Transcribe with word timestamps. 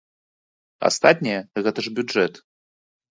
Астатняе 0.87 1.35
гэта 1.67 1.79
ж 1.89 1.93
бюджэт. 1.99 2.41